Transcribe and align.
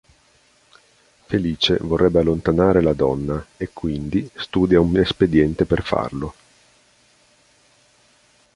Felice 1.27 1.77
vorrebbe 1.79 2.21
allontanare 2.21 2.81
la 2.81 2.93
donna 2.93 3.45
e, 3.55 3.69
quindi, 3.71 4.27
studia 4.33 4.79
un 4.81 4.97
espediente 4.97 5.63
per 5.65 5.83
farlo... 5.83 6.33